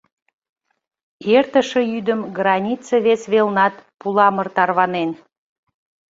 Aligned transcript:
Эртыше 1.37 1.81
йӱдым 1.91 2.19
граница 2.37 2.95
вес 3.05 3.21
велнат 3.33 3.73
пуламыр 3.99 4.47
тарванен. 4.55 5.11